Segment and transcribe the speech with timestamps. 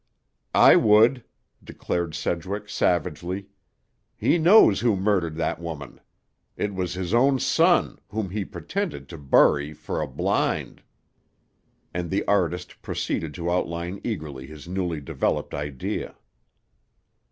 [0.55, 1.23] "I would,"
[1.63, 3.49] declared Sedgwick savagely.
[4.17, 6.01] "He knows who murdered that woman.
[6.57, 10.81] It was his own son, whom he pretended to bury, for a blind."
[11.93, 16.15] And the artist proceeded to outline eagerly his newly developed idea.